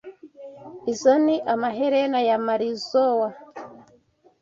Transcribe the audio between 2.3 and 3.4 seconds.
Marizoa.